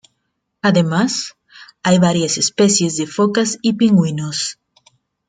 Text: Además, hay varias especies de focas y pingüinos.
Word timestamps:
Además, 0.63 1.35
hay 1.83 1.99
varias 1.99 2.39
especies 2.39 2.97
de 2.97 3.05
focas 3.05 3.59
y 3.61 3.73
pingüinos. 3.73 4.57